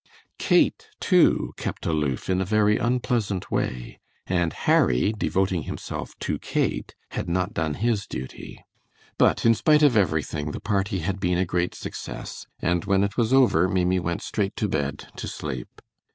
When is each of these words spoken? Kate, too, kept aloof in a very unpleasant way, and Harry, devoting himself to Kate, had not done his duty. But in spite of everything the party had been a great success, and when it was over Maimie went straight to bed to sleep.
Kate, 0.39 0.89
too, 0.99 1.53
kept 1.57 1.85
aloof 1.85 2.27
in 2.27 2.41
a 2.41 2.43
very 2.43 2.75
unpleasant 2.79 3.51
way, 3.51 3.99
and 4.25 4.51
Harry, 4.51 5.13
devoting 5.15 5.61
himself 5.69 6.17
to 6.17 6.39
Kate, 6.39 6.95
had 7.11 7.29
not 7.29 7.53
done 7.53 7.75
his 7.75 8.07
duty. 8.07 8.65
But 9.19 9.45
in 9.45 9.53
spite 9.53 9.83
of 9.83 9.95
everything 9.95 10.53
the 10.53 10.59
party 10.59 11.01
had 11.05 11.19
been 11.19 11.37
a 11.37 11.45
great 11.45 11.75
success, 11.75 12.47
and 12.59 12.83
when 12.85 13.03
it 13.03 13.15
was 13.15 13.31
over 13.31 13.69
Maimie 13.69 13.99
went 13.99 14.23
straight 14.23 14.55
to 14.55 14.67
bed 14.67 15.07
to 15.17 15.27
sleep. 15.27 15.69